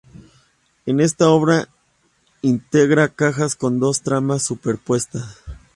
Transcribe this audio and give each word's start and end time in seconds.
En 0.87 0.99
esta 0.99 1.29
obra 1.29 1.67
integra 2.41 3.09
cajas 3.09 3.55
con 3.55 3.79
dos 3.79 4.01
tramas 4.01 4.41
superpuestas. 4.41 5.37